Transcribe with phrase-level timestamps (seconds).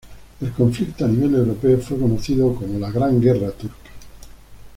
[0.41, 3.75] El conflicto a nivel europeo fue conocido como la Gran Guerra Turca.